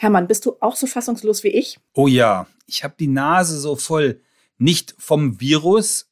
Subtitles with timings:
[0.00, 1.80] Hermann, bist du auch so fassungslos wie ich?
[1.92, 4.20] Oh ja, ich habe die Nase so voll.
[4.56, 6.08] Nicht vom Virus,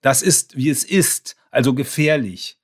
[0.00, 2.58] das ist, wie es ist, also gefährlich.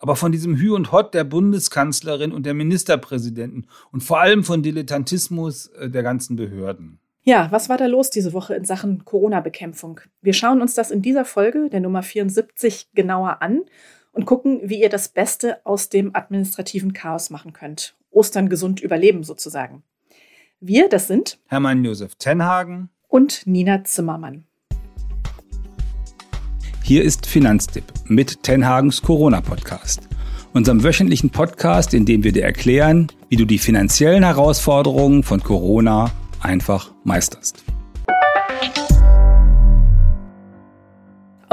[0.00, 4.64] Aber von diesem Hü und Hott der Bundeskanzlerin und der Ministerpräsidenten und vor allem von
[4.64, 6.98] Dilettantismus äh, der ganzen Behörden.
[7.22, 10.00] Ja, was war da los diese Woche in Sachen Corona-Bekämpfung?
[10.22, 13.60] Wir schauen uns das in dieser Folge, der Nummer 74, genauer an
[14.10, 17.94] und gucken, wie ihr das Beste aus dem administrativen Chaos machen könnt.
[18.10, 19.84] Ostern gesund überleben sozusagen.
[20.60, 24.44] Wir, das sind Hermann Josef Tenhagen und Nina Zimmermann.
[26.82, 30.08] Hier ist Finanztipp mit Tenhagens Corona-Podcast,
[30.54, 36.10] unserem wöchentlichen Podcast, in dem wir dir erklären, wie du die finanziellen Herausforderungen von Corona
[36.40, 37.62] einfach meisterst.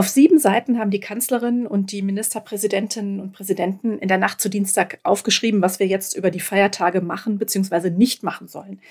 [0.04, 4.50] Auf sieben Seiten haben die Kanzlerin und die Ministerpräsidentinnen und Präsidenten in der Nacht zu
[4.50, 7.90] Dienstag aufgeschrieben, was wir jetzt über die Feiertage machen bzw.
[7.90, 8.82] nicht machen sollen.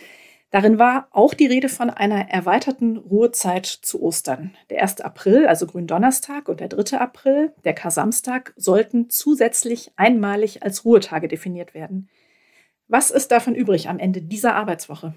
[0.51, 4.57] Darin war auch die Rede von einer erweiterten Ruhezeit zu Ostern.
[4.71, 5.03] Der 1.
[5.03, 6.97] April, also Gründonnerstag, und der 3.
[6.97, 12.09] April, der Kar-Samstag, sollten zusätzlich einmalig als Ruhetage definiert werden.
[12.89, 15.13] Was ist davon übrig am Ende dieser Arbeitswoche?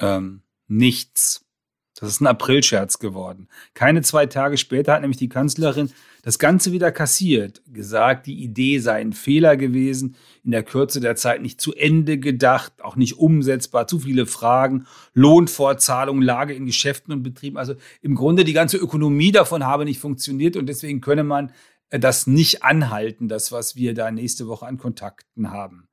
[0.00, 1.45] Ähm, nichts.
[1.98, 3.48] Das ist ein Aprilscherz geworden.
[3.72, 5.90] Keine zwei Tage später hat nämlich die Kanzlerin
[6.22, 11.16] das Ganze wieder kassiert, gesagt, die Idee sei ein Fehler gewesen, in der Kürze der
[11.16, 17.14] Zeit nicht zu Ende gedacht, auch nicht umsetzbar, zu viele Fragen, Lohnfortzahlung, Lage in Geschäften
[17.14, 17.56] und Betrieben.
[17.56, 21.52] Also im Grunde die ganze Ökonomie davon habe nicht funktioniert und deswegen könne man
[21.90, 25.85] äh, das nicht anhalten, das, was wir da nächste Woche an Kontakten haben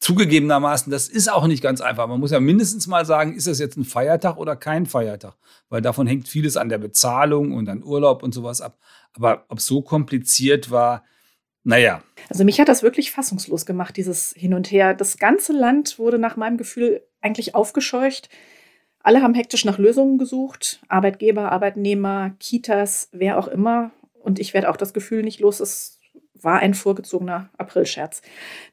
[0.00, 2.08] zugegebenermaßen, das ist auch nicht ganz einfach.
[2.08, 5.36] Man muss ja mindestens mal sagen, ist das jetzt ein Feiertag oder kein Feiertag?
[5.68, 8.78] Weil davon hängt vieles an der Bezahlung und an Urlaub und sowas ab.
[9.14, 11.04] Aber ob es so kompliziert war,
[11.62, 12.02] naja.
[12.30, 14.94] Also mich hat das wirklich fassungslos gemacht, dieses Hin und Her.
[14.94, 18.30] Das ganze Land wurde nach meinem Gefühl eigentlich aufgescheucht.
[19.02, 20.80] Alle haben hektisch nach Lösungen gesucht.
[20.88, 23.90] Arbeitgeber, Arbeitnehmer, Kitas, wer auch immer.
[24.14, 25.99] Und ich werde auch das Gefühl nicht los, es
[26.42, 28.22] war ein vorgezogener Aprilscherz.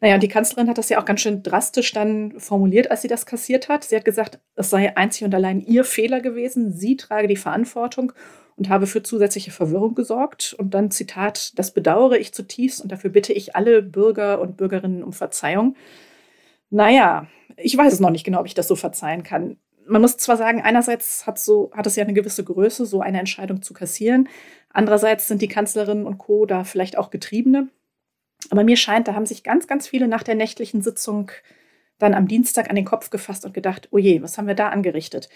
[0.02, 3.08] Naja, und die Kanzlerin hat das ja auch ganz schön drastisch dann formuliert, als sie
[3.08, 3.84] das kassiert hat.
[3.84, 6.72] Sie hat gesagt, es sei einzig und allein ihr Fehler gewesen.
[6.74, 8.14] Sie trage die Verantwortung
[8.56, 10.56] und habe für zusätzliche Verwirrung gesorgt.
[10.58, 15.04] Und dann Zitat, das bedauere ich zutiefst und dafür bitte ich alle Bürger und Bürgerinnen
[15.04, 15.76] um Verzeihung.
[16.70, 20.18] Naja, ich weiß es noch nicht genau, ob ich das so verzeihen kann man muss
[20.18, 23.74] zwar sagen, einerseits hat, so, hat es ja eine gewisse Größe, so eine Entscheidung zu
[23.74, 24.30] kassieren.
[24.70, 26.46] Andererseits sind die Kanzlerin und Co.
[26.46, 27.70] da vielleicht auch Getriebene.
[28.50, 31.31] Aber mir scheint, da haben sich ganz, ganz viele nach der nächtlichen Sitzung
[31.98, 34.70] dann am Dienstag an den Kopf gefasst und gedacht, oh je, was haben wir da
[34.70, 35.30] angerichtet?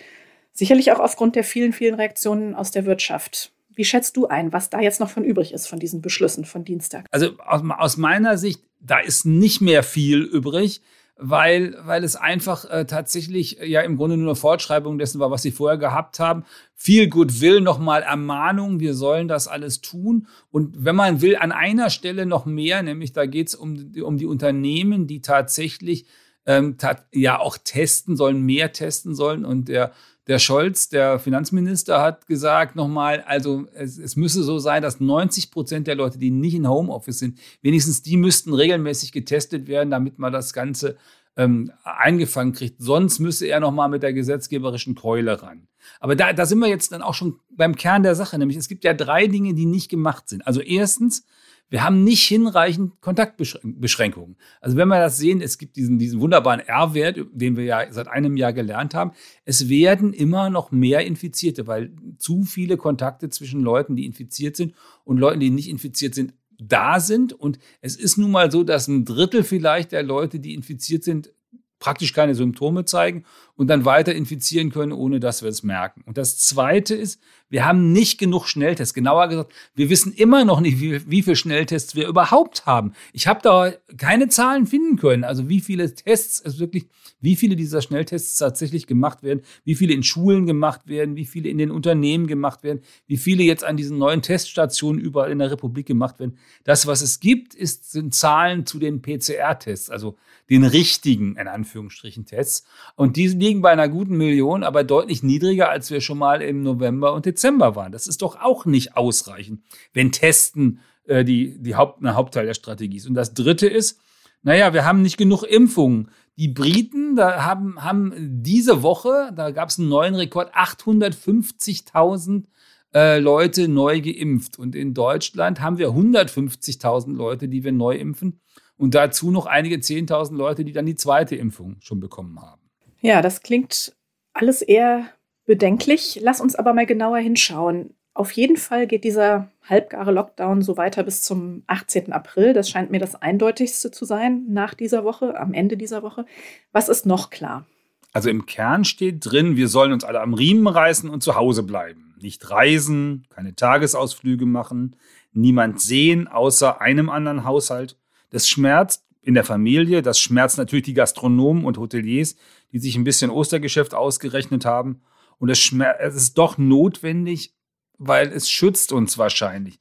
[0.53, 3.51] Sicherlich auch aufgrund der vielen, vielen Reaktionen aus der Wirtschaft.
[3.73, 6.65] Wie schätzt du ein, was da jetzt noch von übrig ist von diesen Beschlüssen von
[6.65, 7.07] Dienstag?
[7.09, 10.81] Also aus, aus meiner Sicht, da ist nicht mehr viel übrig
[11.17, 15.31] weil, weil es einfach äh, tatsächlich äh, ja im Grunde nur eine Fortschreibung dessen war,
[15.31, 16.43] was sie vorher gehabt haben.
[16.75, 20.27] Viel Goodwill, nochmal Ermahnung, wir sollen das alles tun.
[20.49, 24.17] Und wenn man will, an einer Stelle noch mehr, nämlich da geht es um, um
[24.17, 26.05] die Unternehmen, die tatsächlich
[26.45, 29.45] ähm, tat, ja auch testen sollen, mehr testen sollen.
[29.45, 29.91] Und der
[30.27, 35.51] der Scholz, der Finanzminister, hat gesagt nochmal, also es, es müsse so sein, dass 90
[35.51, 40.19] Prozent der Leute, die nicht in Homeoffice sind, wenigstens die müssten regelmäßig getestet werden, damit
[40.19, 40.97] man das Ganze
[41.37, 42.81] ähm, eingefangen kriegt.
[42.81, 45.67] Sonst müsse er nochmal mit der gesetzgeberischen Keule ran.
[45.99, 48.67] Aber da, da sind wir jetzt dann auch schon beim Kern der Sache, nämlich es
[48.67, 50.45] gibt ja drei Dinge, die nicht gemacht sind.
[50.45, 51.25] Also erstens,
[51.71, 54.35] wir haben nicht hinreichend Kontaktbeschränkungen.
[54.59, 58.09] Also wenn wir das sehen, es gibt diesen, diesen wunderbaren R-Wert, den wir ja seit
[58.09, 59.13] einem Jahr gelernt haben.
[59.45, 64.75] Es werden immer noch mehr Infizierte, weil zu viele Kontakte zwischen Leuten, die infiziert sind
[65.05, 67.31] und Leuten, die nicht infiziert sind, da sind.
[67.31, 71.33] Und es ist nun mal so, dass ein Drittel vielleicht der Leute, die infiziert sind,
[71.79, 73.23] praktisch keine Symptome zeigen
[73.55, 76.03] und dann weiter infizieren können, ohne dass wir es merken.
[76.05, 77.19] Und das Zweite ist,
[77.51, 78.93] wir haben nicht genug Schnelltests.
[78.93, 82.93] Genauer gesagt, wir wissen immer noch nicht, wie, wie viele Schnelltests wir überhaupt haben.
[83.11, 85.25] Ich habe da keine Zahlen finden können.
[85.25, 86.87] Also wie viele Tests es wirklich,
[87.19, 91.49] wie viele dieser Schnelltests tatsächlich gemacht werden, wie viele in Schulen gemacht werden, wie viele
[91.49, 95.51] in den Unternehmen gemacht werden, wie viele jetzt an diesen neuen Teststationen überall in der
[95.51, 96.37] Republik gemacht werden.
[96.63, 100.15] Das, was es gibt, ist, sind Zahlen zu den PCR-Tests, also
[100.49, 102.65] den richtigen, in Anführungsstrichen, Tests.
[102.95, 106.63] Und die liegen bei einer guten Million, aber deutlich niedriger, als wir schon mal im
[106.63, 107.91] November und Dezember Dezember waren.
[107.91, 109.61] Das ist doch auch nicht ausreichend,
[109.93, 113.07] wenn Testen äh, die, die Haupt, ein Hauptteil der Strategie ist.
[113.07, 113.99] Und das Dritte ist,
[114.43, 116.09] naja, wir haben nicht genug Impfungen.
[116.37, 122.45] Die Briten, da haben, haben diese Woche, da gab es einen neuen Rekord, 850.000
[122.93, 124.57] äh, Leute neu geimpft.
[124.57, 128.39] Und in Deutschland haben wir 150.000 Leute, die wir neu impfen.
[128.77, 132.61] Und dazu noch einige 10.000 Leute, die dann die zweite Impfung schon bekommen haben.
[133.01, 133.95] Ja, das klingt
[134.33, 135.05] alles eher
[135.51, 136.17] bedenklich.
[136.23, 137.93] Lass uns aber mal genauer hinschauen.
[138.13, 142.13] Auf jeden Fall geht dieser halbgare Lockdown so weiter bis zum 18.
[142.13, 142.53] April.
[142.53, 146.25] Das scheint mir das eindeutigste zu sein nach dieser Woche, am Ende dieser Woche.
[146.71, 147.65] Was ist noch klar?
[148.13, 151.63] Also im Kern steht drin, wir sollen uns alle am Riemen reißen und zu Hause
[151.63, 152.15] bleiben.
[152.21, 154.95] Nicht reisen, keine Tagesausflüge machen,
[155.33, 157.97] niemand sehen außer einem anderen Haushalt.
[158.29, 162.37] Das schmerzt in der Familie, das schmerzt natürlich die Gastronomen und Hoteliers,
[162.71, 165.01] die sich ein bisschen Ostergeschäft ausgerechnet haben.
[165.41, 167.55] Und es, es ist doch notwendig,
[167.97, 169.79] weil es schützt uns wahrscheinlich.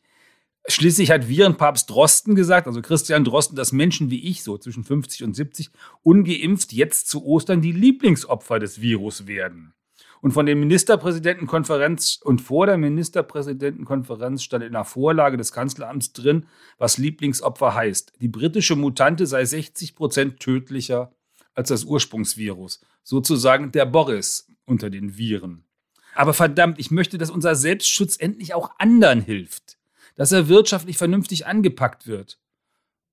[0.67, 5.23] Schließlich hat Virenpapst Drosten gesagt, also Christian Drosten, dass Menschen wie ich, so zwischen 50
[5.23, 5.71] und 70,
[6.03, 9.75] ungeimpft jetzt zu Ostern die Lieblingsopfer des Virus werden.
[10.23, 16.47] Und von der Ministerpräsidentenkonferenz und vor der Ministerpräsidentenkonferenz stand in der Vorlage des Kanzleramts drin,
[16.79, 18.15] was Lieblingsopfer heißt.
[18.19, 21.13] Die britische Mutante sei 60 Prozent tödlicher
[21.55, 22.81] als das Ursprungsvirus.
[23.03, 25.65] Sozusagen der Boris unter den Viren.
[26.15, 29.79] Aber verdammt, ich möchte, dass unser Selbstschutz endlich auch anderen hilft.
[30.17, 32.39] Dass er wirtschaftlich vernünftig angepackt wird.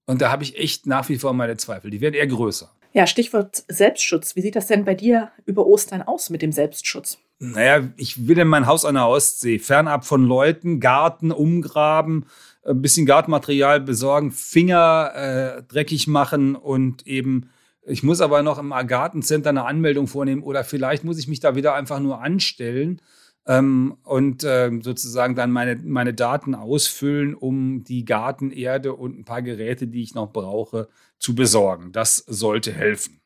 [0.05, 1.91] Und da habe ich echt nach wie vor meine Zweifel.
[1.91, 2.71] Die werden eher größer.
[2.93, 4.35] Ja, Stichwort Selbstschutz.
[4.35, 7.19] Wie sieht das denn bei dir über Ostern aus mit dem Selbstschutz?
[7.39, 12.25] Naja, ich will in mein Haus an der Ostsee, fernab von Leuten, Garten umgraben,
[12.65, 17.49] ein bisschen Gartenmaterial besorgen, Finger äh, dreckig machen und eben
[17.87, 21.55] ich muss aber noch im Gartencenter eine Anmeldung vornehmen oder vielleicht muss ich mich da
[21.55, 23.01] wieder einfach nur anstellen
[23.47, 29.41] ähm, und äh, sozusagen dann meine, meine Daten ausfüllen, um die Gartenerde und ein paar
[29.41, 31.93] Geräte, die ich noch brauche, zu besorgen.
[31.93, 33.21] Das sollte helfen.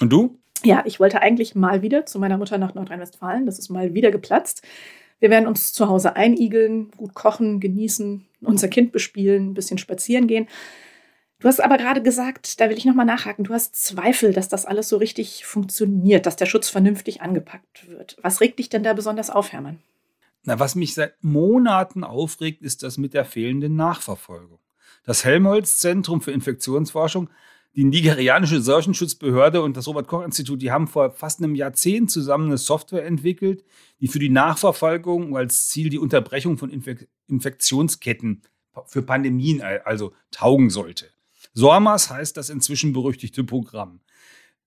[0.00, 0.38] Und du?
[0.62, 3.44] Ja, ich wollte eigentlich mal wieder zu meiner Mutter nach Nordrhein-Westfalen.
[3.44, 4.62] Das ist mal wieder geplatzt.
[5.18, 10.26] Wir werden uns zu Hause einigeln, gut kochen, genießen, unser Kind bespielen, ein bisschen spazieren
[10.26, 10.46] gehen.
[11.38, 14.64] Du hast aber gerade gesagt, da will ich nochmal nachhaken, du hast Zweifel, dass das
[14.64, 18.16] alles so richtig funktioniert, dass der Schutz vernünftig angepackt wird.
[18.22, 19.78] Was regt dich denn da besonders auf, Hermann?
[20.44, 24.60] Na, was mich seit Monaten aufregt, ist das mit der fehlenden Nachverfolgung.
[25.04, 27.28] Das Helmholtz-Zentrum für Infektionsforschung,
[27.74, 33.04] die nigerianische Seuchenschutzbehörde und das Robert-Koch-Institut, die haben vor fast einem Jahrzehnt zusammen eine Software
[33.04, 33.62] entwickelt,
[34.00, 38.42] die für die Nachverfolgung als Ziel die Unterbrechung von Infek Infektionsketten
[38.86, 41.06] für Pandemien also taugen sollte.
[41.56, 44.00] SORMAS heißt das inzwischen berüchtigte Programm.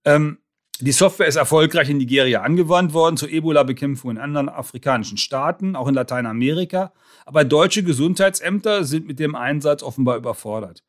[0.05, 0.39] Ähm,
[0.81, 5.87] die Software ist erfolgreich in Nigeria angewandt worden zur Ebola-Bekämpfung in anderen afrikanischen Staaten, auch
[5.87, 6.93] in Lateinamerika.
[7.25, 10.83] Aber deutsche Gesundheitsämter sind mit dem Einsatz offenbar überfordert.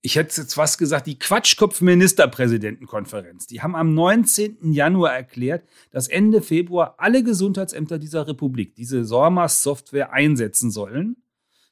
[0.00, 3.46] Ich hätte jetzt was gesagt, die Quatschkopf-Ministerpräsidentenkonferenz.
[3.46, 4.72] Die haben am 19.
[4.72, 11.16] Januar erklärt, dass Ende Februar alle Gesundheitsämter dieser Republik diese SORMAS-Software einsetzen sollen.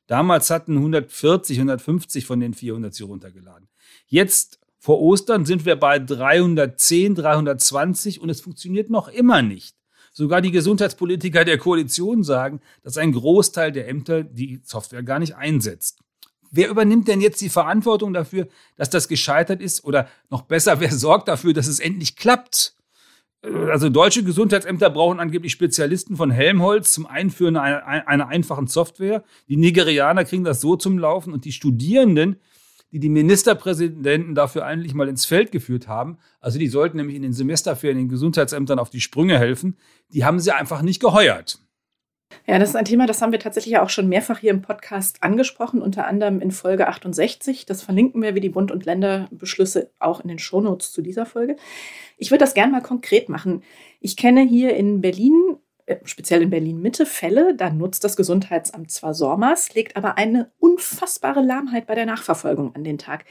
[0.08, 3.68] Damals hatten 140, 150 von den 400 sie runtergeladen.
[4.06, 9.76] Jetzt vor Ostern sind wir bei 310, 320 und es funktioniert noch immer nicht.
[10.12, 15.36] Sogar die Gesundheitspolitiker der Koalition sagen, dass ein Großteil der Ämter die Software gar nicht
[15.36, 16.00] einsetzt.
[16.50, 19.84] Wer übernimmt denn jetzt die Verantwortung dafür, dass das gescheitert ist?
[19.84, 22.77] Oder noch besser, wer sorgt dafür, dass es endlich klappt?
[23.42, 29.22] Also deutsche Gesundheitsämter brauchen angeblich Spezialisten von Helmholtz zum Einführen einer, einer, einfachen Software.
[29.48, 32.40] Die Nigerianer kriegen das so zum Laufen und die Studierenden,
[32.90, 37.22] die die Ministerpräsidenten dafür eigentlich mal ins Feld geführt haben, also die sollten nämlich in
[37.22, 39.76] den Semesterferien den Gesundheitsämtern auf die Sprünge helfen,
[40.12, 41.60] die haben sie einfach nicht geheuert.
[42.46, 45.22] Ja, das ist ein Thema, das haben wir tatsächlich auch schon mehrfach hier im Podcast
[45.22, 47.66] angesprochen, unter anderem in Folge 68.
[47.66, 51.56] Das verlinken wir wie die Bund- und Länderbeschlüsse auch in den Shownotes zu dieser Folge.
[52.16, 53.62] Ich würde das gerne mal konkret machen.
[54.00, 55.56] Ich kenne hier in Berlin,
[55.86, 61.42] äh, speziell in Berlin-Mitte, Fälle, da nutzt das Gesundheitsamt zwar SORMAS, legt aber eine unfassbare
[61.42, 63.24] Lahmheit bei der Nachverfolgung an den Tag.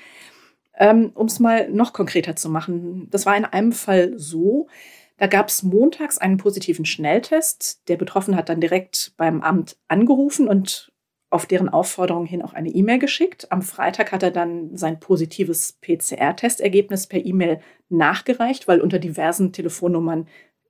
[0.80, 4.68] Ähm, um es mal noch konkreter zu machen, das war in einem Fall so,
[5.18, 7.88] da gab es montags einen positiven Schnelltest.
[7.88, 10.92] Der Betroffene hat dann direkt beim Amt angerufen und
[11.30, 13.52] auf deren Aufforderung hin auch eine E-Mail geschickt.
[13.52, 17.60] Am Freitag hat er dann sein positives PCR-Testergebnis per E-Mail
[17.90, 20.28] nachgereicht, weil unter diversen Telefonnummern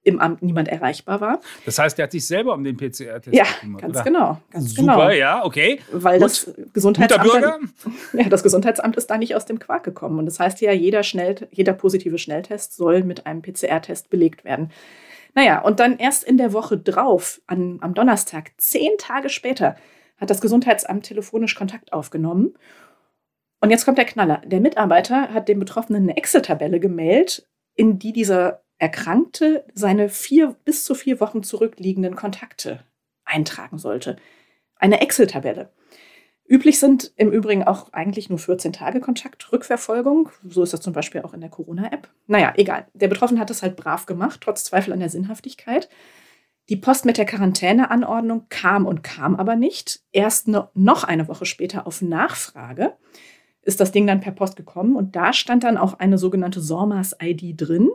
[0.08, 1.42] im Amt niemand erreichbar war.
[1.66, 3.82] Das heißt, er hat sich selber um den PCR-Test ja, gekümmert.
[3.82, 4.04] Ganz oder?
[4.04, 4.42] genau.
[4.52, 5.10] Ganz Super, genau.
[5.10, 5.82] ja, okay.
[5.92, 6.26] Weil Gut.
[6.26, 7.44] das Gesundheitsamt.
[7.44, 7.74] Dann,
[8.14, 10.18] ja, das Gesundheitsamt ist da nicht aus dem Quark gekommen.
[10.18, 14.72] Und das heißt ja, jeder, Schnell, jeder positive Schnelltest soll mit einem PCR-Test belegt werden.
[15.36, 19.76] Naja, und dann erst in der Woche drauf, an, am Donnerstag, zehn Tage später,
[20.16, 22.54] hat das Gesundheitsamt telefonisch Kontakt aufgenommen.
[23.60, 24.42] Und jetzt kommt der Knaller.
[24.46, 27.46] Der Mitarbeiter hat dem Betroffenen eine Excel-Tabelle gemeldet,
[27.76, 32.84] in die dieser Erkrankte seine vier bis zu vier Wochen zurückliegenden Kontakte
[33.26, 34.18] eintragen sollte.
[34.76, 35.72] Eine Excel-Tabelle.
[36.50, 40.30] Üblich sind im Übrigen auch eigentlich nur 14 Tage Kontaktrückverfolgung.
[40.48, 42.08] So ist das zum Beispiel auch in der Corona-App.
[42.28, 42.88] Naja, egal.
[42.94, 45.90] Der Betroffene hat es halt brav gemacht, trotz Zweifel an der Sinnhaftigkeit.
[46.70, 50.02] Die Post mit der Quarantäneanordnung kam und kam aber nicht.
[50.12, 52.94] Erst noch eine Woche später auf Nachfrage
[53.62, 57.56] ist das Ding dann per Post gekommen und da stand dann auch eine sogenannte SORMAS-ID
[57.58, 57.90] drin.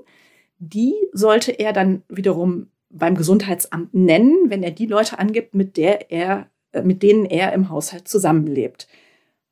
[0.65, 6.11] Die sollte er dann wiederum beim Gesundheitsamt nennen, wenn er die Leute angibt, mit der
[6.13, 8.89] er äh, mit denen er im Haushalt zusammenlebt.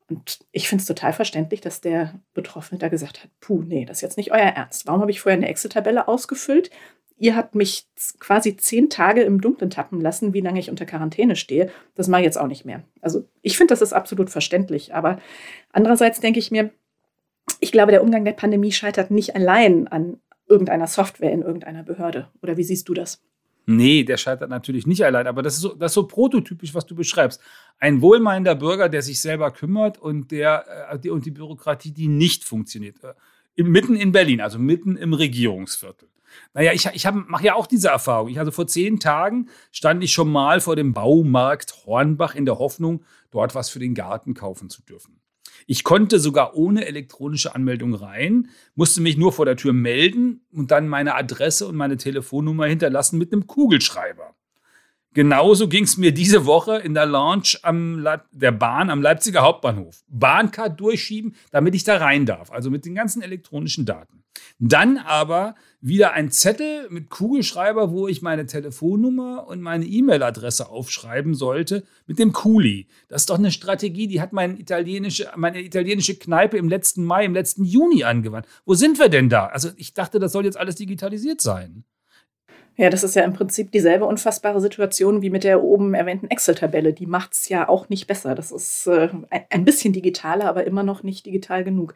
[0.09, 3.97] Und ich finde es total verständlich, dass der Betroffene da gesagt hat, puh, nee, das
[3.97, 4.85] ist jetzt nicht euer Ernst.
[4.87, 6.69] Warum habe ich vorher eine Excel-Tabelle ausgefüllt?
[7.17, 7.85] Ihr habt mich
[8.19, 11.69] quasi zehn Tage im Dunkeln tappen lassen, wie lange ich unter Quarantäne stehe.
[11.95, 12.83] Das mache ich jetzt auch nicht mehr.
[12.99, 14.93] Also ich finde, das ist absolut verständlich.
[14.95, 15.19] Aber
[15.71, 16.71] andererseits denke ich mir,
[17.59, 20.17] ich glaube, der Umgang der Pandemie scheitert nicht allein an
[20.51, 22.27] irgendeiner Software in irgendeiner Behörde.
[22.43, 23.23] Oder wie siehst du das?
[23.65, 26.85] Nee, der scheitert natürlich nicht allein, aber das ist, so, das ist so prototypisch, was
[26.85, 27.39] du beschreibst.
[27.79, 32.07] Ein wohlmeinender Bürger, der sich selber kümmert und, der, äh, die, und die Bürokratie, die
[32.07, 32.97] nicht funktioniert.
[33.03, 36.09] Äh, mitten in Berlin, also mitten im Regierungsviertel.
[36.53, 38.29] Naja, ich, ich mache ja auch diese Erfahrung.
[38.29, 42.57] Ich, also vor zehn Tagen stand ich schon mal vor dem Baumarkt Hornbach in der
[42.57, 45.20] Hoffnung, dort was für den Garten kaufen zu dürfen.
[45.67, 50.71] Ich konnte sogar ohne elektronische Anmeldung rein, musste mich nur vor der Tür melden und
[50.71, 54.35] dann meine Adresse und meine Telefonnummer hinterlassen mit einem Kugelschreiber.
[55.13, 60.03] Genauso ging es mir diese Woche in der Launch am der Bahn am Leipziger Hauptbahnhof.
[60.07, 64.20] Bahncard durchschieben, damit ich da rein darf, also mit den ganzen elektronischen Daten.
[64.59, 71.33] Dann aber wieder ein Zettel mit Kugelschreiber, wo ich meine Telefonnummer und meine E-Mail-Adresse aufschreiben
[71.33, 72.87] sollte mit dem Kuli.
[73.07, 77.25] Das ist doch eine Strategie, die hat meine italienische, meine italienische Kneipe im letzten Mai,
[77.25, 78.47] im letzten Juni angewandt.
[78.65, 79.47] Wo sind wir denn da?
[79.47, 81.83] Also ich dachte, das soll jetzt alles digitalisiert sein.
[82.77, 86.93] Ja, das ist ja im Prinzip dieselbe unfassbare Situation wie mit der oben erwähnten Excel-Tabelle.
[86.93, 88.33] Die macht es ja auch nicht besser.
[88.33, 89.09] Das ist äh,
[89.49, 91.95] ein bisschen digitaler, aber immer noch nicht digital genug.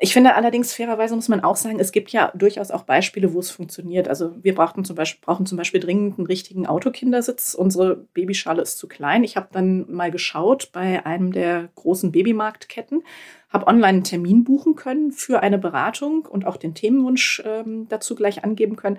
[0.00, 3.40] Ich finde allerdings, fairerweise muss man auch sagen, es gibt ja durchaus auch Beispiele, wo
[3.40, 4.06] es funktioniert.
[4.06, 7.54] Also wir brauchten zum Beispiel, brauchen zum Beispiel dringend einen richtigen Autokindersitz.
[7.54, 9.24] Unsere Babyschale ist zu klein.
[9.24, 13.02] Ich habe dann mal geschaut bei einem der großen Babymarktketten,
[13.48, 18.14] habe online einen Termin buchen können für eine Beratung und auch den Themenwunsch ähm, dazu
[18.14, 18.98] gleich angeben können.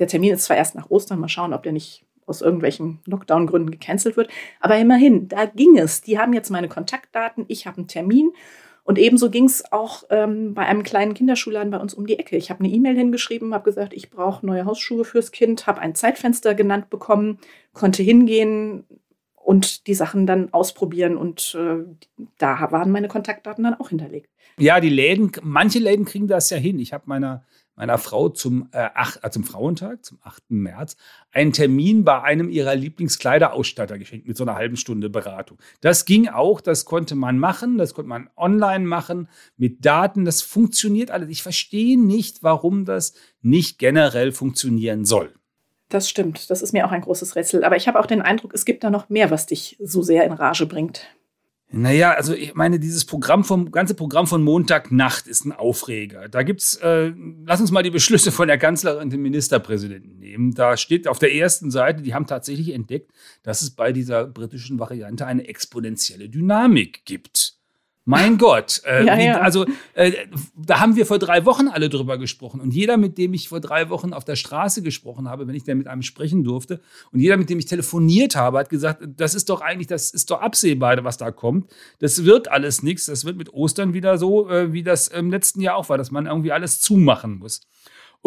[0.00, 3.70] Der Termin ist zwar erst nach Ostern, mal schauen, ob der nicht aus irgendwelchen Lockdown-Gründen
[3.70, 4.30] gecancelt wird.
[4.58, 6.00] Aber immerhin, da ging es.
[6.00, 8.32] Die haben jetzt meine Kontaktdaten, ich habe einen Termin
[8.84, 12.36] und ebenso ging es auch ähm, bei einem kleinen Kinderschulladen bei uns um die Ecke.
[12.36, 15.94] Ich habe eine E-Mail hingeschrieben, habe gesagt, ich brauche neue Hausschuhe fürs Kind, habe ein
[15.94, 17.38] Zeitfenster genannt bekommen,
[17.72, 18.84] konnte hingehen
[19.34, 21.84] und die Sachen dann ausprobieren und äh,
[22.36, 24.30] da waren meine Kontaktdaten dann auch hinterlegt.
[24.58, 26.78] Ja, die Läden, manche Läden kriegen das ja hin.
[26.78, 27.44] Ich habe meiner
[27.76, 30.42] meiner Frau zum, äh, ach, äh, zum Frauentag, zum 8.
[30.50, 30.96] März,
[31.32, 35.58] einen Termin bei einem ihrer Lieblingskleiderausstatter geschenkt mit so einer halben Stunde Beratung.
[35.80, 40.42] Das ging auch, das konnte man machen, das konnte man online machen mit Daten, das
[40.42, 41.28] funktioniert alles.
[41.28, 45.34] Ich verstehe nicht, warum das nicht generell funktionieren soll.
[45.88, 47.64] Das stimmt, das ist mir auch ein großes Rätsel.
[47.64, 50.24] Aber ich habe auch den Eindruck, es gibt da noch mehr, was dich so sehr
[50.24, 51.06] in Rage bringt.
[51.76, 56.28] Naja, also ich meine, dieses Programm vom ganze Programm von Montagnacht ist ein Aufreger.
[56.28, 57.12] Da gibt's, äh,
[57.44, 60.54] lass uns mal die Beschlüsse von der Kanzlerin und dem Ministerpräsidenten nehmen.
[60.54, 63.10] Da steht auf der ersten Seite, die haben tatsächlich entdeckt,
[63.42, 67.58] dass es bei dieser britischen Variante eine exponentielle Dynamik gibt.
[68.06, 68.82] Mein Gott.
[68.84, 69.40] Äh, ja, wie, ja.
[69.40, 70.12] Also, äh,
[70.54, 72.60] da haben wir vor drei Wochen alle drüber gesprochen.
[72.60, 75.64] Und jeder, mit dem ich vor drei Wochen auf der Straße gesprochen habe, wenn ich
[75.64, 76.80] dann mit einem sprechen durfte,
[77.12, 80.30] und jeder, mit dem ich telefoniert habe, hat gesagt, das ist doch eigentlich, das ist
[80.30, 81.70] doch absehbar, was da kommt.
[81.98, 83.06] Das wird alles nichts.
[83.06, 86.10] Das wird mit Ostern wieder so, äh, wie das im letzten Jahr auch war, dass
[86.10, 87.62] man irgendwie alles zumachen muss.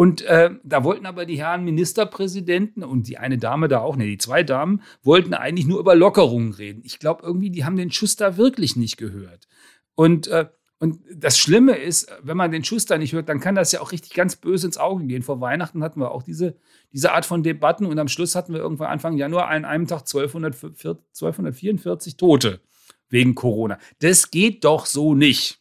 [0.00, 4.06] Und äh, da wollten aber die Herren Ministerpräsidenten und die eine Dame da auch, ne,
[4.06, 6.82] die zwei Damen, wollten eigentlich nur über Lockerungen reden.
[6.84, 9.48] Ich glaube irgendwie, die haben den Schuss da wirklich nicht gehört.
[9.96, 10.46] Und, äh,
[10.78, 13.90] und das Schlimme ist, wenn man den Schuster nicht hört, dann kann das ja auch
[13.90, 15.24] richtig ganz böse ins Auge gehen.
[15.24, 16.54] Vor Weihnachten hatten wir auch diese,
[16.92, 20.02] diese Art von Debatten und am Schluss hatten wir irgendwann Anfang Januar an einem Tag
[20.02, 22.60] 1244 Tote
[23.08, 23.80] wegen Corona.
[23.98, 25.58] Das geht doch so nicht.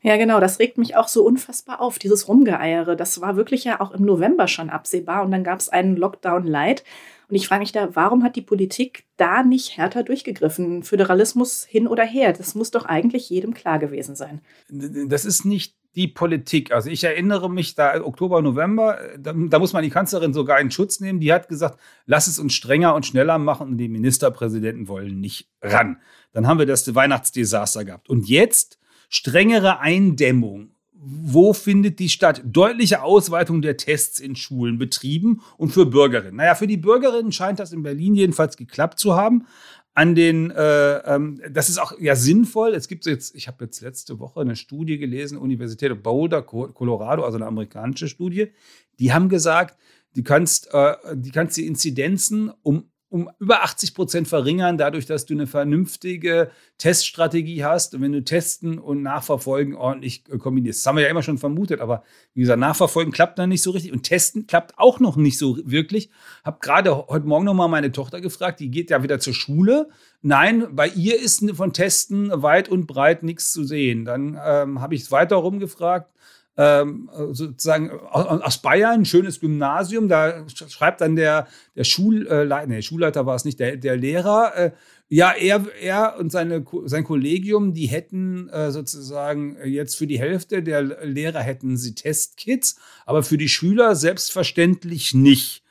[0.00, 2.96] Ja, genau, das regt mich auch so unfassbar auf, dieses Rumgeeiere.
[2.96, 6.46] Das war wirklich ja auch im November schon absehbar und dann gab es einen Lockdown
[6.46, 6.84] Light.
[7.28, 10.82] Und ich frage mich da, warum hat die Politik da nicht härter durchgegriffen?
[10.82, 14.42] Föderalismus hin oder her, das muss doch eigentlich jedem klar gewesen sein.
[14.68, 16.72] Das ist nicht die Politik.
[16.72, 20.70] Also ich erinnere mich da Oktober, November, da, da, muss man die Kanzlerin sogar in
[20.70, 21.20] Schutz nehmen.
[21.20, 25.48] Die hat gesagt, lass es uns strenger und schneller machen und die Ministerpräsidenten wollen nicht
[25.60, 26.00] ran.
[26.32, 28.08] Dann haben wir das Weihnachtsdesaster gehabt.
[28.08, 28.78] Und jetzt
[29.12, 30.70] strengere Eindämmung.
[30.94, 32.40] Wo findet die statt?
[32.44, 36.36] Deutliche Ausweitung der Tests in Schulen, Betrieben und für Bürgerinnen.
[36.36, 39.46] Naja, für die Bürgerinnen scheint das in Berlin jedenfalls geklappt zu haben.
[39.94, 42.72] an den, äh, ähm, das ist auch ja sinnvoll.
[42.72, 47.36] Es gibt jetzt, ich habe jetzt letzte Woche eine Studie gelesen, Universität Boulder, Colorado, also
[47.36, 48.52] eine amerikanische Studie.
[48.98, 49.76] Die haben gesagt,
[50.16, 55.26] du kannst, äh, die kannst die Inzidenzen um um über 80 Prozent verringern, dadurch, dass
[55.26, 57.94] du eine vernünftige Teststrategie hast.
[57.94, 60.80] Und wenn du Testen und Nachverfolgen ordentlich äh, kombinierst.
[60.80, 63.72] Das haben wir ja immer schon vermutet, aber wie gesagt, Nachverfolgen klappt dann nicht so
[63.72, 66.08] richtig und Testen klappt auch noch nicht so wirklich.
[66.42, 69.90] Hab gerade heute Morgen nochmal meine Tochter gefragt, die geht ja wieder zur Schule.
[70.22, 74.06] Nein, bei ihr ist von Testen weit und breit nichts zu sehen.
[74.06, 76.11] Dann ähm, habe ich es weiter rumgefragt
[76.56, 80.08] ähm, sozusagen aus Bayern, ein schönes Gymnasium.
[80.08, 84.56] Da schreibt dann der, der Schulleiter, äh, nee, Schulleiter war es nicht, der, der Lehrer,
[84.56, 84.70] äh,
[85.08, 90.62] ja, er, er und seine, sein Kollegium, die hätten äh, sozusagen jetzt für die Hälfte
[90.62, 95.64] der Lehrer hätten sie Testkits, aber für die Schüler selbstverständlich nicht.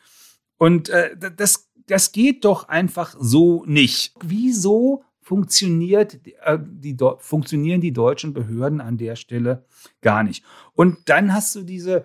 [0.58, 4.14] Und äh, das, das geht doch einfach so nicht.
[4.24, 9.64] Wieso funktioniert, äh, die, funktionieren die deutschen Behörden an der Stelle
[10.02, 10.44] gar nicht.
[10.74, 12.04] Und dann hast du diese,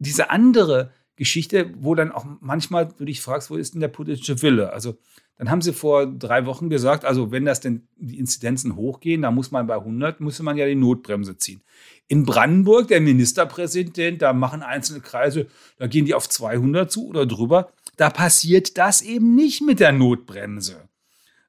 [0.00, 4.42] diese andere Geschichte, wo dann auch manchmal du dich fragst, wo ist denn der politische
[4.42, 4.72] Wille?
[4.72, 4.98] Also
[5.38, 9.36] dann haben sie vor drei Wochen gesagt, also wenn das denn die Inzidenzen hochgehen, dann
[9.36, 11.62] muss man bei 100, müsste man ja die Notbremse ziehen.
[12.08, 15.46] In Brandenburg, der Ministerpräsident, da machen einzelne Kreise,
[15.78, 17.72] da gehen die auf 200 zu oder drüber.
[17.96, 20.88] Da passiert das eben nicht mit der Notbremse.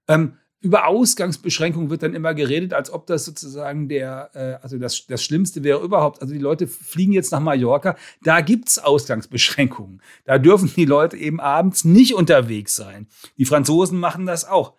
[0.08, 5.06] Ähm, über Ausgangsbeschränkungen wird dann immer geredet, als ob das sozusagen der, äh, also das,
[5.08, 6.22] das Schlimmste wäre überhaupt.
[6.22, 10.02] Also die Leute fliegen jetzt nach Mallorca, da gibt es Ausgangsbeschränkungen.
[10.24, 13.08] Da dürfen die Leute eben abends nicht unterwegs sein.
[13.38, 14.74] Die Franzosen machen das auch.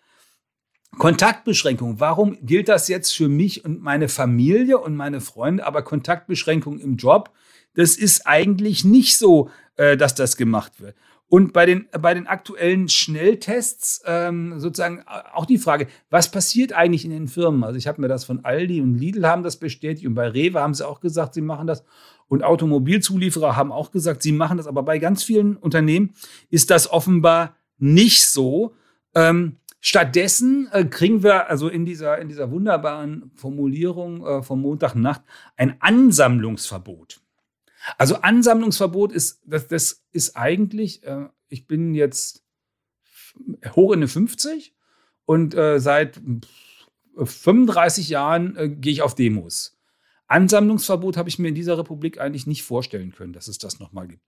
[0.97, 1.99] Kontaktbeschränkungen.
[1.99, 6.97] Warum gilt das jetzt für mich und meine Familie und meine Freunde, aber Kontaktbeschränkungen im
[6.97, 7.31] Job?
[7.75, 10.95] Das ist eigentlich nicht so, äh, dass das gemacht wird.
[11.29, 17.03] Und bei den, bei den aktuellen Schnelltests ähm, sozusagen auch die Frage, was passiert eigentlich
[17.03, 17.65] in den Firmen?
[17.65, 20.61] Also ich habe mir das von Aldi und Lidl haben das bestätigt und bei Rewe
[20.61, 21.83] haben sie auch gesagt, sie machen das.
[22.29, 24.67] Und Automobilzulieferer haben auch gesagt, sie machen das.
[24.67, 26.13] Aber bei ganz vielen Unternehmen
[26.49, 28.73] ist das offenbar nicht so.
[29.13, 35.21] Ähm, stattdessen äh, kriegen wir also in dieser, in dieser wunderbaren Formulierung äh, vom Montagnacht
[35.57, 37.19] ein Ansammlungsverbot.
[37.97, 42.43] Also Ansammlungsverbot ist, das, das ist eigentlich, äh, ich bin jetzt
[43.75, 44.75] hoch in die 50
[45.25, 46.19] und äh, seit
[47.15, 49.77] 35 Jahren äh, gehe ich auf Demos.
[50.27, 54.07] Ansammlungsverbot habe ich mir in dieser Republik eigentlich nicht vorstellen können, dass es das nochmal
[54.07, 54.23] gibt.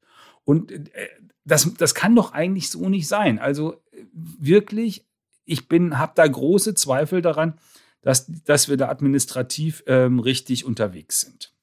[0.46, 1.10] Und äh,
[1.44, 3.40] das, das kann doch eigentlich so nicht sein.
[3.40, 3.82] Also
[4.14, 5.06] wirklich,
[5.46, 7.60] ich bin, habe da große Zweifel daran,
[8.02, 11.54] dass, dass wir da administrativ ähm, richtig unterwegs sind.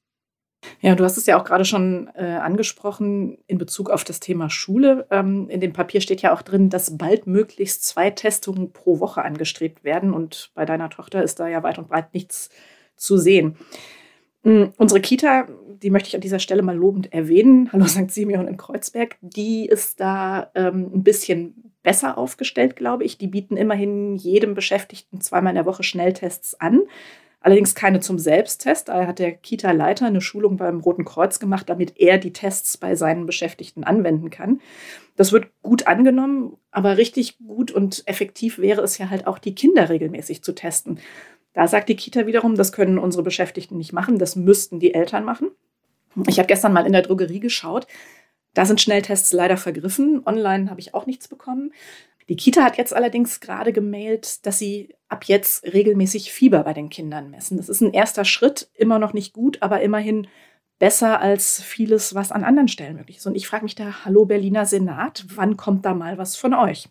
[0.81, 4.49] Ja, du hast es ja auch gerade schon äh, angesprochen in Bezug auf das Thema
[4.49, 5.07] Schule.
[5.11, 9.23] Ähm, in dem Papier steht ja auch drin, dass bald möglichst zwei Testungen pro Woche
[9.23, 10.13] angestrebt werden.
[10.13, 12.49] Und bei deiner Tochter ist da ja weit und breit nichts
[12.95, 13.55] zu sehen.
[14.43, 15.47] Ähm, unsere Kita,
[15.81, 18.11] die möchte ich an dieser Stelle mal lobend erwähnen, Hallo St.
[18.11, 23.17] Simeon in Kreuzberg, die ist da ähm, ein bisschen besser aufgestellt, glaube ich.
[23.17, 26.81] Die bieten immerhin jedem Beschäftigten zweimal in der Woche Schnelltests an.
[27.39, 28.89] Allerdings keine zum Selbsttest.
[28.89, 32.95] Da hat der Kita-Leiter eine Schulung beim Roten Kreuz gemacht, damit er die Tests bei
[32.95, 34.59] seinen Beschäftigten anwenden kann.
[35.15, 39.55] Das wird gut angenommen, aber richtig gut und effektiv wäre es ja halt auch, die
[39.55, 40.99] Kinder regelmäßig zu testen.
[41.53, 45.23] Da sagt die Kita wiederum, das können unsere Beschäftigten nicht machen, das müssten die Eltern
[45.23, 45.49] machen.
[46.27, 47.87] Ich habe gestern mal in der Drogerie geschaut.
[48.53, 50.23] Da sind Schnelltests leider vergriffen.
[50.25, 51.71] Online habe ich auch nichts bekommen.
[52.29, 56.89] Die Kita hat jetzt allerdings gerade gemailt, dass sie ab jetzt regelmäßig Fieber bei den
[56.89, 57.57] Kindern messen.
[57.57, 60.27] Das ist ein erster Schritt, immer noch nicht gut, aber immerhin
[60.77, 63.27] besser als vieles, was an anderen Stellen möglich ist.
[63.27, 66.89] Und ich frage mich da, hallo Berliner Senat, wann kommt da mal was von euch?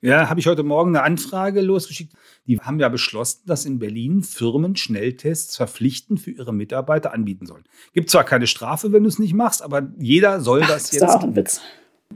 [0.00, 2.12] Ja, habe ich heute Morgen eine Anfrage losgeschickt.
[2.46, 7.64] Die haben ja beschlossen, dass in Berlin Firmen Schnelltests verpflichtend für ihre Mitarbeiter anbieten sollen.
[7.92, 11.02] Gibt zwar keine Strafe, wenn du es nicht machst, aber jeder soll Ach, das jetzt.
[11.02, 11.60] Ist auch ein Witz.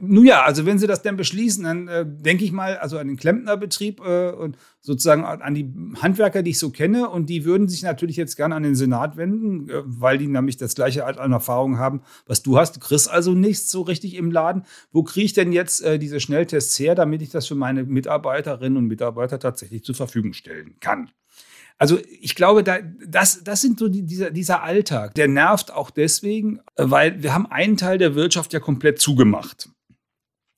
[0.00, 3.08] Nun ja, also wenn Sie das denn beschließen, dann äh, denke ich mal also an
[3.08, 7.08] den Klempnerbetrieb äh, und sozusagen an die Handwerker, die ich so kenne.
[7.10, 10.56] Und die würden sich natürlich jetzt gerne an den Senat wenden, äh, weil die nämlich
[10.56, 12.76] das gleiche an Erfahrung haben, was du hast.
[12.76, 14.64] Du kriegst also nichts so richtig im Laden.
[14.92, 18.78] Wo kriege ich denn jetzt äh, diese Schnelltests her, damit ich das für meine Mitarbeiterinnen
[18.78, 21.10] und Mitarbeiter tatsächlich zur Verfügung stellen kann?
[21.78, 25.14] Also ich glaube, da, das, das sind so die, dieser, dieser Alltag.
[25.14, 29.68] Der nervt auch deswegen, äh, weil wir haben einen Teil der Wirtschaft ja komplett zugemacht.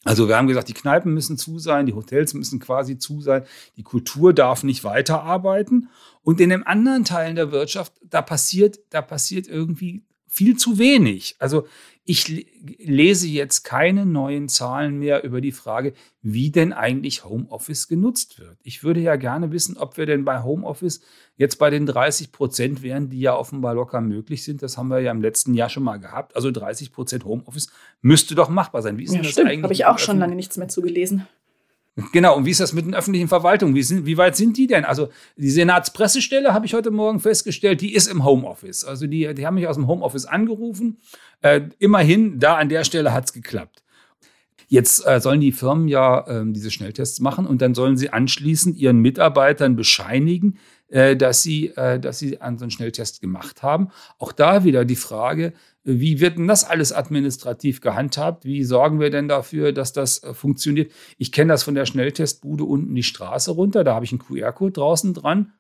[0.04, 3.44] Also wir haben gesagt, die Kneipen müssen zu sein, die Hotels müssen quasi zu sein,
[3.76, 5.88] die Kultur darf nicht weiterarbeiten.
[6.22, 11.36] Und in den anderen Teilen der Wirtschaft, da passiert, da passiert irgendwie viel zu wenig.
[11.38, 11.66] Also
[12.08, 12.46] ich
[12.78, 15.92] lese jetzt keine neuen Zahlen mehr über die Frage,
[16.22, 18.56] wie denn eigentlich Homeoffice genutzt wird.
[18.62, 21.02] Ich würde ja gerne wissen, ob wir denn bei Homeoffice
[21.36, 24.62] jetzt bei den 30 Prozent wären, die ja offenbar locker möglich sind.
[24.62, 26.34] Das haben wir ja im letzten Jahr schon mal gehabt.
[26.34, 28.96] Also 30 Prozent Homeoffice müsste doch machbar sein.
[28.96, 29.50] Wie ist ja, das stimmt.
[29.50, 29.64] eigentlich?
[29.64, 31.28] Habe ich auch schon lange nichts mehr zugelesen.
[32.12, 33.74] Genau, und wie ist das mit den öffentlichen Verwaltungen?
[33.74, 34.84] Wie, sind, wie weit sind die denn?
[34.84, 38.84] Also die Senatspressestelle, habe ich heute Morgen festgestellt, die ist im Homeoffice.
[38.84, 40.98] Also die, die haben mich aus dem Homeoffice angerufen.
[41.40, 43.82] Äh, immerhin, da an der Stelle hat es geklappt.
[44.68, 48.76] Jetzt äh, sollen die Firmen ja äh, diese Schnelltests machen und dann sollen sie anschließend
[48.76, 50.58] ihren Mitarbeitern bescheinigen,
[50.88, 53.88] äh, dass, sie, äh, dass sie einen so einen Schnelltest gemacht haben.
[54.18, 55.52] Auch da wieder die Frage,
[55.84, 58.44] wie wird denn das alles administrativ gehandhabt?
[58.44, 60.92] Wie sorgen wir denn dafür, dass das äh, funktioniert?
[61.16, 63.84] Ich kenne das von der Schnelltestbude unten die Straße runter.
[63.84, 65.52] Da habe ich einen QR-Code draußen dran.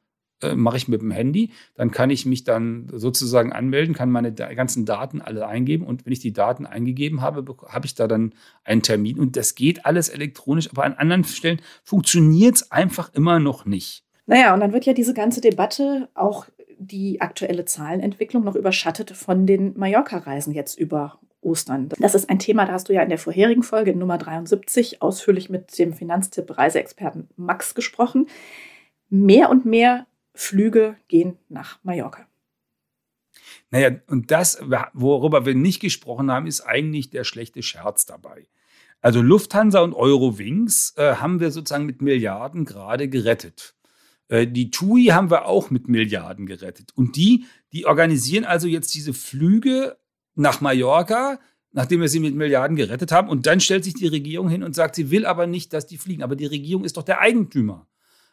[0.42, 1.52] Äh, Mache ich mit dem Handy.
[1.74, 5.86] Dann kann ich mich dann sozusagen anmelden, kann meine ganzen Daten alle eingeben.
[5.86, 9.18] Und wenn ich die Daten eingegeben habe, habe ich da dann einen Termin.
[9.18, 10.68] Und das geht alles elektronisch.
[10.70, 14.04] Aber an anderen Stellen funktioniert es einfach immer noch nicht.
[14.26, 16.46] Naja, und dann wird ja diese ganze Debatte auch
[16.90, 21.88] die aktuelle Zahlenentwicklung noch überschattet von den Mallorca-Reisen jetzt über Ostern.
[21.98, 25.02] Das ist ein Thema, da hast du ja in der vorherigen Folge in Nummer 73
[25.02, 28.26] ausführlich mit dem Finanztipp Reiseexperten Max gesprochen.
[29.08, 32.26] Mehr und mehr Flüge gehen nach Mallorca.
[33.70, 34.60] Naja, und das,
[34.94, 38.46] worüber wir nicht gesprochen haben, ist eigentlich der schlechte Scherz dabei.
[39.00, 43.76] Also Lufthansa und Eurowings äh, haben wir sozusagen mit Milliarden gerade gerettet.
[44.28, 46.92] Äh, die TUI haben wir auch mit Milliarden gerettet.
[46.94, 49.96] Und die, die organisieren also jetzt diese Flüge
[50.34, 51.40] nach Mallorca,
[51.72, 53.28] nachdem wir sie mit Milliarden gerettet haben.
[53.28, 55.98] Und dann stellt sich die Regierung hin und sagt, sie will aber nicht, dass die
[55.98, 56.22] fliegen.
[56.22, 57.86] Aber die Regierung ist doch der Eigentümer.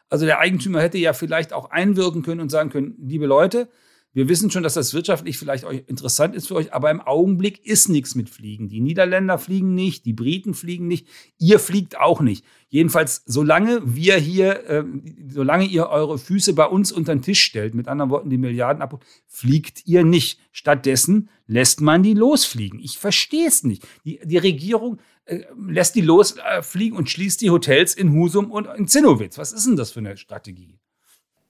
[0.09, 3.69] Also der Eigentümer hätte ja vielleicht auch einwirken können und sagen können, liebe Leute,
[4.15, 7.89] wir wissen schon, dass das wirtschaftlich vielleicht interessant ist für euch, aber im Augenblick ist
[7.89, 8.69] nichts mit Fliegen.
[8.69, 11.05] Die Niederländer fliegen nicht, die Briten fliegen nicht,
[11.37, 12.45] ihr fliegt auch nicht.
[12.69, 14.85] Jedenfalls, solange wir hier, äh,
[15.27, 18.81] solange ihr eure Füße bei uns unter den Tisch stellt, mit anderen Worten die Milliarden
[18.81, 20.39] ab, fliegt ihr nicht.
[20.53, 22.79] Stattdessen lässt man die losfliegen.
[22.79, 23.85] Ich verstehe es nicht.
[24.05, 28.87] Die, die Regierung äh, lässt die losfliegen und schließt die Hotels in Husum und in
[28.87, 29.37] Zinnowitz.
[29.37, 30.79] Was ist denn das für eine Strategie?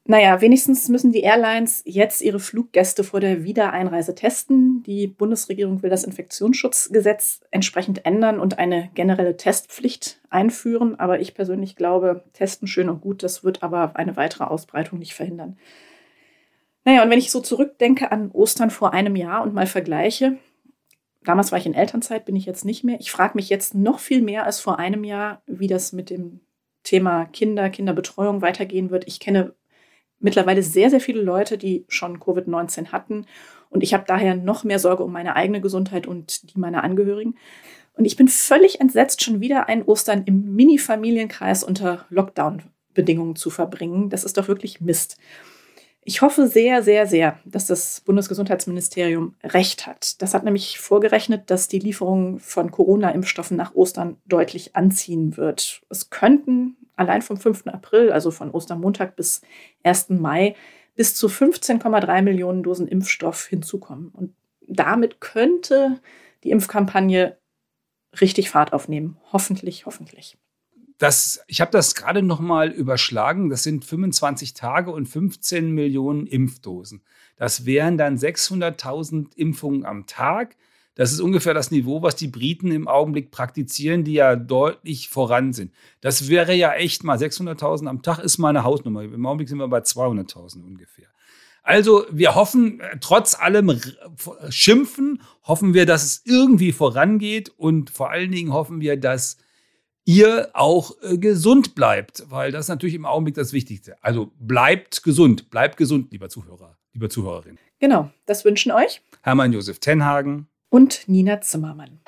[0.07, 4.83] Naja, wenigstens müssen die Airlines jetzt ihre Fluggäste vor der Wiedereinreise testen.
[4.83, 10.99] Die Bundesregierung will das Infektionsschutzgesetz entsprechend ändern und eine generelle Testpflicht einführen.
[10.99, 15.15] Aber ich persönlich glaube, testen schön und gut, das wird aber eine weitere Ausbreitung nicht
[15.15, 15.57] verhindern.
[16.83, 20.37] Naja, und wenn ich so zurückdenke an Ostern vor einem Jahr und mal vergleiche,
[21.23, 22.99] damals war ich in Elternzeit, bin ich jetzt nicht mehr.
[22.99, 26.41] Ich frage mich jetzt noch viel mehr als vor einem Jahr, wie das mit dem
[26.83, 29.07] Thema Kinder, Kinderbetreuung weitergehen wird.
[29.07, 29.55] Ich kenne
[30.19, 33.25] mittlerweile sehr, sehr viele Leute, die schon Covid-19 hatten.
[33.69, 37.35] Und ich habe daher noch mehr Sorge um meine eigene Gesundheit und die meiner Angehörigen.
[37.97, 44.09] Und ich bin völlig entsetzt, schon wieder ein Ostern im Mini-Familienkreis unter Lockdown-Bedingungen zu verbringen.
[44.09, 45.17] Das ist doch wirklich Mist.
[46.07, 50.21] Ich hoffe sehr, sehr, sehr, dass das Bundesgesundheitsministerium recht hat.
[50.21, 55.81] Das hat nämlich vorgerechnet, dass die Lieferung von Corona-Impfstoffen nach Ostern deutlich anziehen wird.
[55.89, 57.67] Es könnten allein vom 5.
[57.67, 59.41] April, also von Ostermontag bis
[59.83, 60.09] 1.
[60.09, 60.55] Mai,
[60.95, 64.09] bis zu 15,3 Millionen Dosen Impfstoff hinzukommen.
[64.09, 64.33] Und
[64.67, 65.99] damit könnte
[66.43, 67.37] die Impfkampagne
[68.21, 69.17] richtig Fahrt aufnehmen.
[69.31, 70.37] Hoffentlich, hoffentlich.
[70.97, 73.49] Das, ich habe das gerade noch mal überschlagen.
[73.49, 77.03] Das sind 25 Tage und 15 Millionen Impfdosen.
[77.35, 80.55] Das wären dann 600.000 Impfungen am Tag.
[80.95, 85.51] Das ist ungefähr das Niveau, was die Briten im Augenblick praktizieren, die ja deutlich voran
[85.51, 85.73] sind.
[85.99, 89.03] Das wäre ja echt mal 600.000 am Tag ist mal eine Hausnummer.
[89.03, 91.07] Im Augenblick sind wir bei 200.000 ungefähr.
[91.63, 93.81] Also wir hoffen, trotz allem
[94.49, 99.37] Schimpfen, hoffen wir, dass es irgendwie vorangeht und vor allen Dingen hoffen wir, dass
[100.05, 104.01] ihr auch äh, gesund bleibt, weil das ist natürlich im Augenblick das Wichtigste.
[104.03, 107.57] Also bleibt gesund, bleibt gesund, lieber Zuhörer, lieber Zuhörerin.
[107.79, 112.01] Genau, das wünschen euch Hermann Josef Tenhagen und Nina Zimmermann.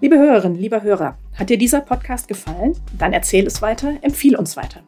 [0.00, 2.72] Liebe Hörerinnen, lieber Hörer, hat dir dieser Podcast gefallen?
[2.96, 4.80] Dann erzähl es weiter, empfiehl uns weiter.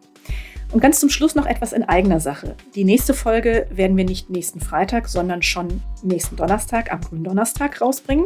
[0.72, 2.56] Und ganz zum Schluss noch etwas in eigener Sache.
[2.74, 8.24] Die nächste Folge werden wir nicht nächsten Freitag, sondern schon nächsten Donnerstag, am Gründonnerstag rausbringen.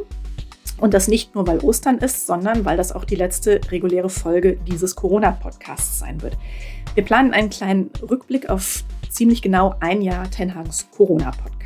[0.78, 4.58] Und das nicht nur, weil Ostern ist, sondern weil das auch die letzte reguläre Folge
[4.68, 6.38] dieses Corona-Podcasts sein wird.
[6.94, 11.65] Wir planen einen kleinen Rückblick auf ziemlich genau ein Jahr Tenhagens Corona-Podcast.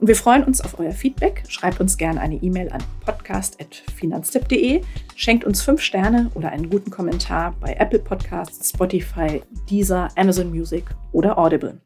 [0.00, 1.44] Und wir freuen uns auf euer Feedback.
[1.48, 4.82] Schreibt uns gerne eine E-Mail an podcast.finanztipp.de,
[5.14, 10.84] schenkt uns fünf Sterne oder einen guten Kommentar bei Apple Podcasts, Spotify, Deezer, Amazon Music
[11.12, 11.80] oder Audible.